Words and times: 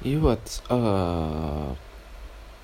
Iya 0.00 0.16
what's 0.16 0.64
up 0.72 1.76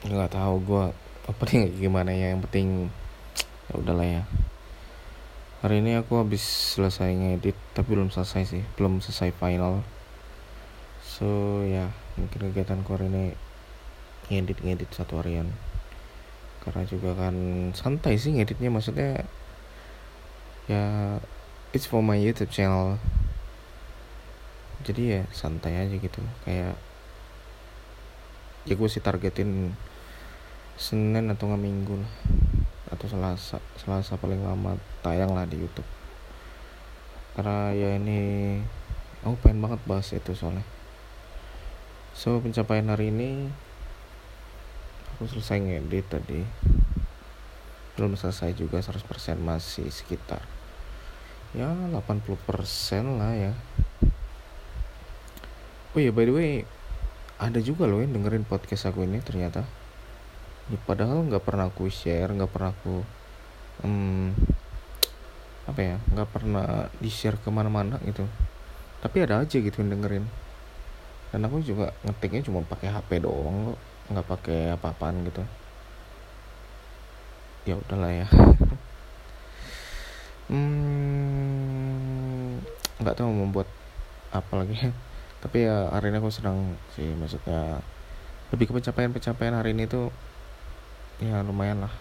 nggak 0.01 0.33
tahu 0.33 0.57
gue 0.65 0.85
opening 1.29 1.69
gimana 1.85 2.09
ya 2.17 2.33
yang 2.33 2.41
penting 2.41 2.89
ya 3.69 3.77
udahlah 3.77 4.09
ya. 4.09 4.23
Hari 5.61 5.85
ini 5.85 6.01
aku 6.01 6.17
habis 6.17 6.41
selesai 6.41 7.13
ngedit 7.13 7.53
tapi 7.77 7.93
belum 7.93 8.09
selesai 8.09 8.49
sih 8.49 8.65
belum 8.81 9.05
selesai 9.05 9.37
final. 9.37 9.85
So 11.05 11.61
ya 11.69 11.93
mungkin 12.17 12.41
kegiatan 12.41 12.81
hari 12.81 13.05
ini 13.13 13.25
ngedit 14.33 14.65
ngedit 14.65 14.89
satu 14.97 15.21
harian. 15.21 15.53
Karena 16.65 16.89
juga 16.89 17.21
kan 17.21 17.37
santai 17.77 18.17
sih 18.17 18.33
ngeditnya 18.33 18.73
maksudnya 18.73 19.29
ya 20.73 21.21
it's 21.77 21.85
for 21.85 22.01
my 22.01 22.17
YouTube 22.17 22.49
channel. 22.49 22.97
Jadi 24.89 25.21
ya 25.21 25.23
santai 25.37 25.85
aja 25.85 26.01
gitu. 26.01 26.25
Kayak 26.49 26.81
ya 28.67 28.75
gue 28.75 28.89
sih 28.91 28.99
targetin 28.99 29.71
Senin 30.77 31.33
atau 31.33 31.49
nggak 31.49 31.63
Minggu 31.63 31.95
lah. 31.97 32.13
Atau 32.93 33.09
Selasa 33.09 33.63
Selasa 33.81 34.19
paling 34.21 34.43
lama 34.43 34.77
tayang 35.01 35.33
lah 35.33 35.47
di 35.49 35.57
YouTube. 35.63 35.89
Karena 37.39 37.73
ya 37.73 37.97
ini 37.97 38.59
aku 39.23 39.39
pengen 39.41 39.63
banget 39.63 39.81
bahas 39.87 40.11
itu 40.13 40.35
soalnya. 40.35 40.67
So 42.13 42.43
pencapaian 42.43 42.91
hari 42.91 43.15
ini 43.15 43.49
aku 45.17 45.31
selesai 45.31 45.63
ngedit 45.63 46.07
tadi. 46.11 46.41
Belum 47.97 48.19
selesai 48.19 48.53
juga 48.53 48.83
100% 48.83 49.01
masih 49.41 49.89
sekitar. 49.89 50.45
Ya 51.57 51.73
80% 51.73 51.97
lah 53.17 53.33
ya. 53.33 53.53
Oh 55.97 56.01
ya 56.05 56.13
by 56.13 56.29
the 56.29 56.35
way 56.37 56.53
ada 57.37 57.61
juga 57.61 57.85
loh 57.85 58.01
yang 58.01 58.17
dengerin 58.17 58.49
podcast 58.49 58.89
aku 58.89 59.05
ini 59.05 59.21
ternyata. 59.21 59.65
Ya, 60.73 60.79
padahal 60.83 61.29
nggak 61.29 61.45
pernah 61.47 61.71
aku 61.71 61.87
share 61.93 62.35
nggak 62.35 62.51
pernah 62.51 62.75
aku 62.75 63.07
um, 63.87 64.35
apa 65.67 65.81
ya 65.83 65.97
nggak 66.11 66.29
pernah 66.31 66.91
di 66.99 67.11
share 67.13 67.39
ke 67.39 67.49
mana-mana 67.53 68.01
gitu. 68.03 68.25
Tapi 69.05 69.17
ada 69.23 69.45
aja 69.45 69.57
gitu 69.57 69.77
yang 69.85 69.93
dengerin. 69.95 70.25
Dan 71.31 71.41
aku 71.47 71.61
juga 71.63 71.93
ngetiknya 72.03 72.47
cuma 72.47 72.65
pakai 72.65 72.91
HP 72.91 73.23
doang 73.23 73.75
kok 73.75 73.79
nggak 74.11 74.27
pakai 74.27 74.61
apa-apaan 74.75 75.27
gitu. 75.29 75.43
Ya 77.69 77.75
udahlah 77.79 78.13
ya. 78.13 78.27
Hmm 80.47 81.27
nggak 83.07 83.23
tahu 83.23 83.31
membuat 83.31 83.69
apa 84.33 84.53
lagi 84.59 84.91
tapi 85.47 85.63
ya 85.63 85.87
hari 85.95 86.11
ini 86.11 86.19
aku 86.19 86.27
senang 86.35 86.75
sih 86.91 87.07
maksudnya 87.15 87.79
lebih 88.51 88.67
ke 88.67 88.83
pencapaian-pencapaian 88.83 89.55
hari 89.55 89.79
ini 89.79 89.87
tuh 89.87 90.11
ya 91.23 91.39
lumayan 91.47 91.87
lah. 91.87 91.95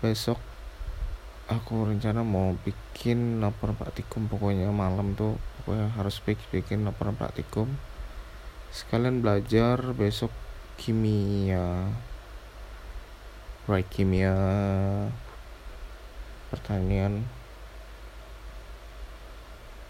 Besok 0.00 0.40
aku 1.52 1.84
rencana 1.84 2.24
mau 2.24 2.56
bikin 2.64 3.44
laporan 3.44 3.76
praktikum 3.76 4.24
pokoknya 4.24 4.72
malam 4.72 5.12
tuh 5.12 5.36
pokoknya 5.60 5.92
harus 6.00 6.16
bikin 6.24 6.88
laporan 6.88 7.12
praktikum. 7.12 7.68
Sekalian 8.72 9.20
belajar 9.20 9.92
besok 9.92 10.32
kimia. 10.80 11.92
Right 13.68 13.84
kimia 13.92 14.32
pertanian. 16.48 17.28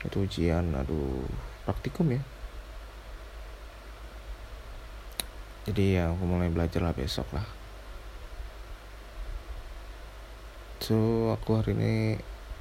Itu 0.03 0.27
ujian 0.27 0.75
aduh 0.75 1.50
praktikum 1.69 2.13
ya. 2.15 2.23
Jadi 5.69 6.01
ya 6.01 6.11
aku 6.11 6.25
mulai 6.25 6.49
belajar 6.49 6.81
lah 6.81 6.97
besok 6.97 7.29
lah. 7.37 7.45
So 10.81 11.31
aku 11.37 11.61
hari 11.61 11.77
ini 11.77 11.95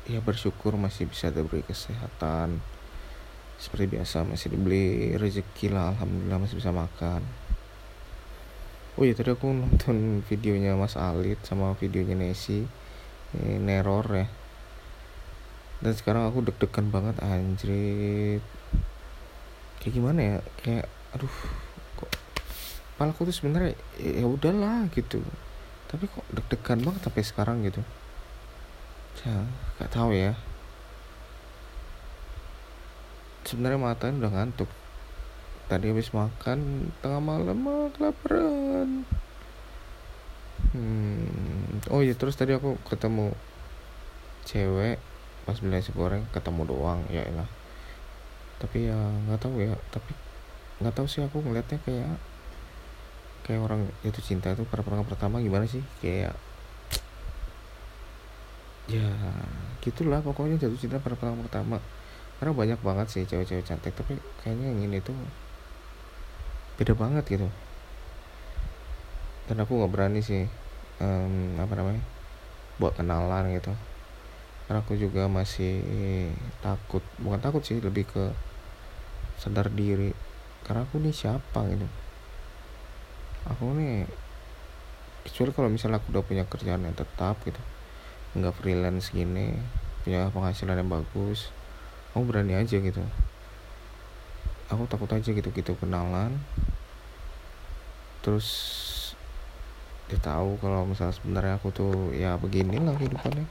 ya 0.05 0.19
bersyukur 0.19 0.75
masih 0.75 1.07
bisa 1.07 1.31
diberi 1.31 1.63
kesehatan. 1.63 2.59
Seperti 3.55 3.97
biasa 3.97 4.27
masih 4.27 4.51
dibeli 4.51 5.15
rezeki 5.15 5.71
lah 5.71 5.95
alhamdulillah 5.95 6.39
masih 6.43 6.59
bisa 6.59 6.75
makan. 6.75 7.23
Oh 8.99 9.07
iya 9.07 9.15
tadi 9.15 9.31
aku 9.31 9.47
nonton 9.47 10.19
videonya 10.27 10.75
Mas 10.75 10.99
Alit 10.99 11.39
sama 11.47 11.71
videonya 11.79 12.19
Nesi 12.19 12.67
ini 13.31 13.55
neror 13.63 14.05
ya. 14.11 14.27
Dan 15.79 15.95
sekarang 15.95 16.27
aku 16.27 16.43
deg-degan 16.43 16.91
banget 16.91 17.15
anjrit 17.23 18.43
kayak 19.79 19.93
gimana 19.95 20.19
ya? 20.19 20.37
Kayak 20.61 20.85
aduh 21.15 21.35
kok 21.97 22.11
kepalaku 22.95 23.31
tuh 23.31 23.35
sebenarnya 23.35 23.73
ya 23.99 24.25
udahlah 24.27 24.87
gitu. 24.93 25.23
Tapi 25.89 26.05
kok 26.05 26.25
deg-degan 26.29 26.85
banget 26.85 27.01
sampai 27.07 27.23
sekarang 27.25 27.57
gitu. 27.65 27.81
Ya 29.25 29.43
nggak 29.79 29.91
tahu 29.91 30.11
ya. 30.13 30.37
Sebenarnya 33.47 33.79
matanya 33.81 34.27
udah 34.27 34.31
ngantuk. 34.35 34.69
Tadi 35.69 35.85
habis 35.89 36.13
makan 36.13 36.89
tengah 37.01 37.21
malam 37.21 37.57
mah 37.57 37.89
kelaparan. 37.93 39.05
Hmm. 40.69 41.81
oh 41.89 42.05
iya 42.05 42.13
terus 42.13 42.37
tadi 42.37 42.53
aku 42.53 42.77
ketemu 42.85 43.33
cewek 44.45 45.01
pas 45.49 45.57
beli 45.57 45.81
nasi 45.81 45.89
goreng 45.95 46.29
ketemu 46.29 46.61
doang 46.69 47.01
ya 47.09 47.25
elah 47.25 47.49
tapi 48.59 48.91
ya 48.91 48.99
nggak 49.25 49.39
tahu 49.39 49.63
ya. 49.63 49.73
Tapi 49.89 50.11
nggak 50.83 50.95
tahu 50.95 51.07
sih 51.07 51.23
aku 51.23 51.39
ngeliatnya 51.43 51.79
kayak 51.83 52.15
kayak 53.47 53.65
orang 53.65 53.87
itu 54.05 54.19
cinta 54.21 54.53
itu 54.53 54.61
perang 54.67 55.07
pertama 55.07 55.41
gimana 55.41 55.65
sih? 55.65 55.81
Kayak 56.03 56.35
ya 58.89 59.09
gitulah 59.85 60.19
pokoknya 60.21 60.59
jatuh 60.61 60.77
cinta 60.77 61.01
pada 61.01 61.15
perang 61.15 61.39
pertama. 61.41 61.79
Karena 62.39 62.55
banyak 62.55 62.79
banget 62.79 63.07
sih 63.11 63.23
cewek-cewek 63.27 63.67
cantik 63.67 63.95
tapi 63.95 64.15
kayaknya 64.43 64.71
yang 64.71 64.79
ini 64.91 64.97
tuh 65.03 65.15
beda 66.79 66.95
banget 66.95 67.25
gitu. 67.27 67.47
Dan 69.51 69.59
aku 69.59 69.75
nggak 69.75 69.91
berani 69.91 70.21
sih 70.23 70.47
um, 71.01 71.57
apa 71.59 71.73
namanya 71.75 72.03
buat 72.79 72.95
kenalan 72.95 73.51
gitu. 73.55 73.75
Karena 74.69 74.85
aku 74.85 74.93
juga 74.95 75.25
masih 75.25 75.81
takut 76.61 77.01
bukan 77.19 77.41
takut 77.41 77.65
sih 77.65 77.81
lebih 77.81 78.05
ke 78.07 78.31
sadar 79.39 79.71
diri. 79.71 80.11
Karena 80.67 80.83
aku 80.83 80.99
nih 80.99 81.15
siapa 81.15 81.65
gitu. 81.71 81.87
Aku 83.49 83.71
nih 83.73 84.05
kecuali 85.25 85.51
kalau 85.55 85.69
misalnya 85.71 86.03
aku 86.03 86.11
udah 86.11 86.23
punya 86.23 86.43
kerjaan 86.47 86.83
yang 86.83 86.95
tetap 86.95 87.39
gitu 87.43 87.59
nggak 88.29 88.55
freelance 88.61 89.09
gini 89.09 89.57
punya 90.05 90.29
penghasilan 90.29 90.79
yang 90.79 90.89
bagus 90.89 91.49
aku 92.13 92.25
berani 92.25 92.57
aja 92.57 92.77
gitu. 92.81 93.01
Aku 94.69 94.85
takut 94.85 95.09
aja 95.09 95.29
gitu 95.29 95.49
gitu 95.49 95.73
kenalan. 95.77 96.37
Terus 98.21 98.49
dia 100.09 100.17
tahu 100.21 100.57
kalau 100.61 100.85
misalnya 100.89 101.13
sebenarnya 101.13 101.53
aku 101.61 101.69
tuh 101.69 101.93
ya 102.13 102.37
beginilah 102.37 102.97
kehidupannya. 102.97 103.45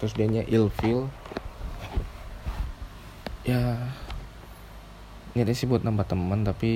Terus 0.00 0.12
dia 0.12 0.28
nya 0.28 0.42
ilfeel 0.44 1.08
ya. 3.46 3.78
Niatnya 5.32 5.54
sih 5.54 5.70
buat 5.70 5.86
nambah 5.86 6.06
teman 6.10 6.42
tapi 6.42 6.70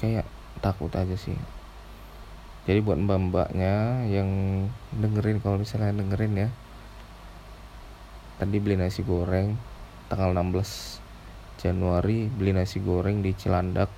kayak 0.00 0.24
takut 0.64 0.88
aja 0.96 1.12
sih. 1.14 1.36
Jadi 2.64 2.80
buat 2.80 2.96
mbak-mbaknya 2.96 4.08
yang 4.08 4.28
dengerin 4.96 5.44
kalau 5.44 5.60
misalnya 5.60 5.92
dengerin 5.92 6.48
ya. 6.48 6.48
Tadi 8.40 8.56
beli 8.58 8.80
nasi 8.80 9.04
goreng 9.04 9.60
tanggal 10.08 10.32
16 10.32 11.60
Januari 11.60 12.26
beli 12.32 12.56
nasi 12.56 12.80
goreng 12.80 13.20
di 13.20 13.36
Cilandak. 13.36 13.92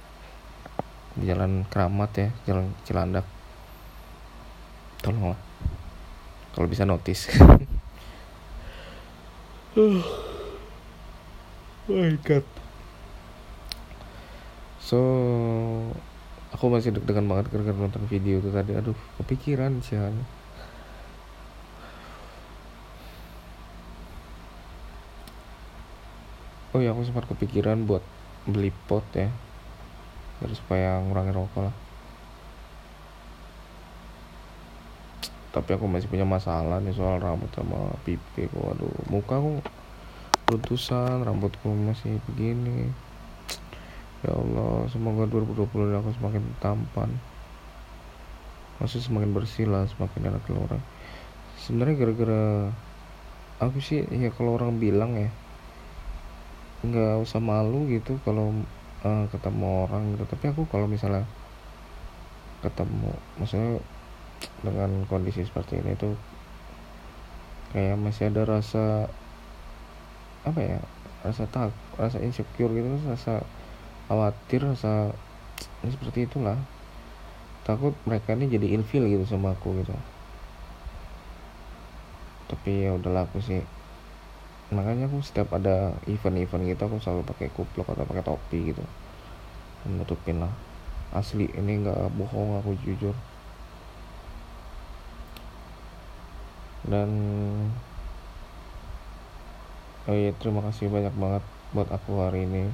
Di 1.16 1.24
Jalan 1.30 1.62
Keramat 1.70 2.10
ya 2.18 2.28
Jalan 2.50 2.74
Cilandak. 2.82 3.24
Tolonglah. 4.98 5.38
Kalau 6.56 6.66
bisa 6.66 6.82
notice 6.88 7.30
my 11.86 12.14
god 12.22 12.46
so 14.82 14.98
aku 16.56 16.72
masih 16.72 16.94
deg-degan 16.94 17.28
banget 17.28 17.52
gara-gara 17.52 17.76
nonton 17.76 18.08
video 18.08 18.40
itu 18.40 18.48
tadi. 18.48 18.72
Aduh 18.72 18.96
kepikiran 19.20 19.84
sih 19.84 20.00
oh 26.76 26.80
ya 26.80 26.96
aku 26.96 27.04
sempat 27.04 27.28
kepikiran 27.28 27.84
buat 27.84 28.04
beli 28.48 28.72
pot 28.88 29.04
ya. 29.16 29.28
Biar 30.40 30.52
supaya 30.52 31.00
ngurangin 31.00 31.36
rokok 31.36 31.60
lah. 31.68 31.74
Tapi 35.56 35.70
aku 35.72 35.88
masih 35.88 36.08
punya 36.08 36.28
masalah 36.28 36.80
nih 36.84 36.92
soal 36.92 37.16
rambut 37.16 37.48
sama 37.56 37.96
pipi 38.04 38.44
kok 38.48 38.76
aduh 38.76 38.92
muka 39.08 39.40
aku 39.40 39.64
beruntusan 40.46 41.26
rambutku 41.26 41.66
masih 41.74 42.22
begini. 42.30 42.86
Ya 44.22 44.30
Allah 44.30 44.86
semoga 44.94 45.26
2020 45.26 45.66
aku 45.98 46.10
semakin 46.14 46.42
tampan. 46.62 47.10
Masih 48.78 49.02
semakin 49.02 49.34
bersih 49.34 49.66
lah 49.66 49.90
semakin 49.90 50.30
enak 50.30 50.46
orang. 50.54 50.78
Sebenarnya 51.58 51.98
gara-gara 51.98 52.70
aku 53.58 53.82
sih 53.82 54.06
ya 54.06 54.30
kalau 54.30 54.54
orang 54.54 54.78
bilang 54.78 55.18
ya 55.18 55.34
nggak 56.86 57.26
usah 57.26 57.42
malu 57.42 57.90
gitu 57.90 58.22
kalau 58.22 58.54
uh, 59.02 59.26
ketemu 59.34 59.90
orang 59.90 60.14
gitu. 60.14 60.24
Tapi 60.30 60.44
aku 60.54 60.62
kalau 60.70 60.86
misalnya 60.86 61.26
ketemu 62.62 63.10
maksudnya 63.42 63.82
dengan 64.62 65.10
kondisi 65.10 65.42
seperti 65.42 65.82
ini 65.82 65.98
tuh 65.98 66.14
kayak 67.74 67.98
masih 67.98 68.30
ada 68.30 68.46
rasa 68.46 69.10
apa 70.46 70.60
ya 70.62 70.78
rasa 71.26 71.42
tak 71.50 71.74
rasa 71.98 72.22
insecure 72.22 72.70
gitu 72.70 72.86
rasa 73.10 73.42
khawatir 74.06 74.62
rasa 74.62 75.10
ini 75.82 75.90
seperti 75.92 76.26
itulah. 76.26 76.58
Takut 77.66 77.94
mereka 78.06 78.38
ini 78.38 78.46
jadi 78.46 78.78
ilfil 78.78 79.10
gitu 79.10 79.26
sama 79.26 79.58
aku 79.58 79.74
gitu. 79.82 79.94
Tapi 82.46 82.86
ya 82.86 82.94
udahlah 82.94 83.26
aku 83.26 83.42
sih. 83.42 83.62
Makanya 84.70 85.10
aku 85.10 85.22
setiap 85.22 85.50
ada 85.54 85.94
event-event 86.06 86.62
gitu 86.66 86.82
aku 86.86 86.96
selalu 87.02 87.22
pakai 87.26 87.48
kupluk 87.50 87.90
atau 87.90 88.06
pakai 88.06 88.22
topi 88.22 88.58
gitu. 88.70 88.82
Menutupin 89.86 90.42
lah. 90.42 90.54
Asli 91.10 91.50
ini 91.54 91.82
nggak 91.82 92.14
bohong 92.14 92.62
aku 92.62 92.78
jujur. 92.86 93.14
Dan 96.86 97.10
oh 100.06 100.14
iya 100.14 100.30
terima 100.38 100.62
kasih 100.62 100.86
banyak 100.86 101.14
banget 101.18 101.42
buat 101.74 101.90
aku 101.90 102.22
hari 102.22 102.46
ini. 102.46 102.70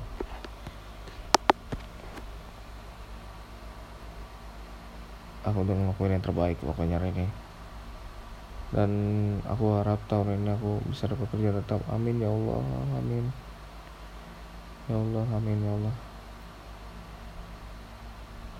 Aku 5.49 5.64
udah 5.64 5.75
ngelakuin 5.75 6.14
yang 6.14 6.25
terbaik 6.25 6.61
pokoknya 6.61 7.00
hari 7.00 7.08
ini. 7.17 7.26
Dan 8.73 8.90
aku 9.49 9.81
harap 9.81 10.00
tahun 10.08 10.44
ini 10.44 10.50
aku 10.52 10.81
bisa 10.93 11.08
dapat 11.08 11.29
kerja 11.32 11.50
tetap. 11.56 11.81
Amin 11.88 12.20
ya 12.20 12.29
Allah 12.29 12.61
amin. 13.00 13.25
Ya 14.93 14.96
Allah 15.00 15.25
amin 15.32 15.58
ya 15.61 15.73
Allah. 15.73 15.94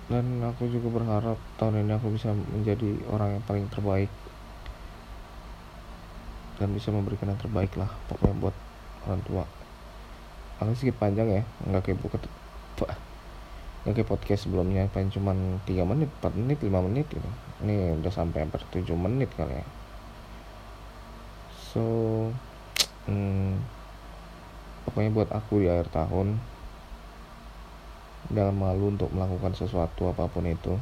Dan 0.09 0.25
aku 0.43 0.67
juga 0.67 0.89
berharap 0.91 1.37
tahun 1.61 1.87
ini 1.87 1.93
aku 1.95 2.13
bisa 2.13 2.33
menjadi 2.33 2.89
orang 3.09 3.37
yang 3.39 3.43
paling 3.47 3.65
terbaik 3.71 4.11
dan 6.61 6.69
bisa 6.73 6.93
memberikan 6.93 7.29
yang 7.29 7.39
terbaik 7.41 7.73
lah 7.79 7.89
pokoknya 8.09 8.35
buat 8.37 8.55
orang 9.09 9.21
tua. 9.25 9.43
Agak 10.61 10.77
sedikit 10.79 11.01
panjang 11.01 11.27
ya 11.29 11.43
nggak 11.69 11.81
kayak 11.85 11.99
buka 11.99 12.17
Oke 13.83 13.99
podcast 14.07 14.47
sebelumnya 14.47 14.87
paling 14.95 15.11
cuma 15.11 15.35
3 15.35 15.67
menit 15.83 16.07
4 16.23 16.39
menit 16.39 16.55
5 16.63 16.87
menit 16.87 17.03
gitu. 17.11 17.29
Ini 17.67 17.99
udah 17.99 18.15
sampai 18.15 18.47
hampir 18.47 18.63
7 18.71 18.95
menit 18.95 19.27
kali 19.35 19.59
ya. 19.59 19.67
So 21.51 21.83
hmm, 23.11 23.59
pokoknya 24.87 25.11
buat 25.11 25.29
aku 25.35 25.59
di 25.59 25.67
akhir 25.67 25.91
tahun 25.91 26.39
jangan 28.31 28.55
malu 28.55 28.95
untuk 28.95 29.11
melakukan 29.11 29.51
sesuatu 29.51 30.07
apa 30.07 30.31
pun 30.31 30.47
itu. 30.47 30.79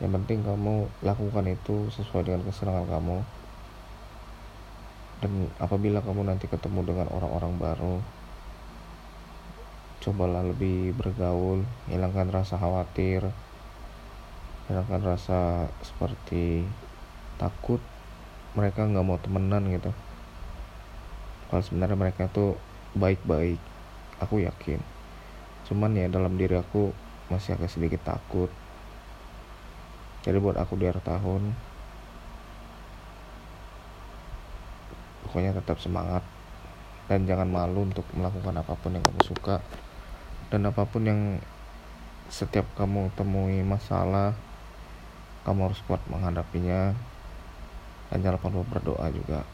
Yang 0.00 0.16
penting 0.16 0.48
kamu 0.48 0.88
lakukan 1.04 1.44
itu 1.44 1.92
sesuai 1.92 2.24
dengan 2.24 2.40
kesenangan 2.48 2.88
kamu 2.88 3.20
dan 5.24 5.48
apabila 5.56 6.04
kamu 6.04 6.28
nanti 6.28 6.48
ketemu 6.48 6.84
dengan 6.84 7.08
orang-orang 7.08 7.52
baru 7.56 7.96
cobalah 10.04 10.44
lebih 10.44 10.92
bergaul 10.92 11.64
hilangkan 11.88 12.28
rasa 12.28 12.60
khawatir 12.60 13.24
hilangkan 14.66 15.02
rasa 15.02 15.70
seperti 15.80 16.66
takut 17.38 17.80
mereka 18.56 18.88
nggak 18.88 19.04
mau 19.04 19.20
temenan 19.20 19.68
gitu. 19.68 19.92
Kalau 21.52 21.62
sebenarnya 21.62 21.94
mereka 21.94 22.26
tuh 22.32 22.56
baik-baik 22.96 23.60
aku 24.16 24.42
yakin. 24.42 24.80
Cuman 25.68 25.92
ya 25.92 26.08
dalam 26.08 26.40
diri 26.40 26.56
aku 26.56 26.90
masih 27.28 27.54
agak 27.54 27.68
sedikit 27.68 28.00
takut. 28.02 28.48
Jadi 30.24 30.40
buat 30.40 30.56
aku 30.56 30.80
di 30.80 30.88
akhir 30.88 31.04
tahun 31.04 31.52
pokoknya 35.36 35.52
tetap 35.52 35.76
semangat. 35.76 36.24
Dan 37.12 37.28
jangan 37.28 37.44
malu 37.44 37.84
untuk 37.84 38.08
melakukan 38.16 38.56
apa 38.56 38.72
pun 38.72 38.96
yang 38.96 39.04
kamu 39.04 39.20
suka. 39.20 39.60
Dan 40.48 40.64
apa 40.64 40.88
pun 40.88 41.04
yang 41.04 41.20
setiap 42.32 42.64
kamu 42.72 43.12
temui 43.20 43.60
masalah 43.60 44.32
kamu 45.44 45.68
harus 45.68 45.84
kuat 45.84 46.00
menghadapinya. 46.08 46.96
Dan 48.08 48.24
jangan 48.24 48.40
lupa 48.40 48.80
berdoa 48.80 49.12
juga. 49.12 49.44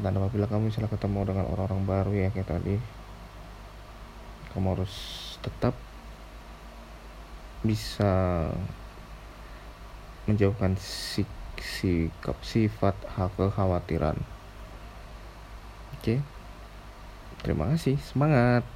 Dan 0.00 0.16
apabila 0.16 0.48
kamu 0.48 0.72
misalnya 0.72 0.88
ketemu 0.88 1.20
dengan 1.28 1.44
orang-orang 1.52 1.84
baru 1.84 2.12
ya 2.16 2.28
kayak 2.32 2.48
tadi 2.48 2.80
kamu 4.56 4.72
harus 4.72 4.94
tetap 5.44 5.76
bisa 7.60 8.48
menjauhkan 10.24 10.80
sikap 11.60 12.40
sifat 12.40 12.96
hak 13.20 13.36
kekhawatiran 13.36 14.16
oke. 16.02 16.18
Terima 17.46 17.70
kasih. 17.70 17.94
Semangat 18.02 18.66